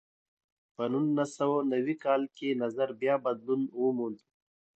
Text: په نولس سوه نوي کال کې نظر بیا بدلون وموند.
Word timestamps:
په 0.75 0.83
نولس 0.93 1.29
سوه 1.39 1.57
نوي 1.73 1.95
کال 2.03 2.21
کې 2.35 2.59
نظر 2.63 2.89
بیا 3.01 3.15
بدلون 3.25 3.61
وموند. 3.81 4.17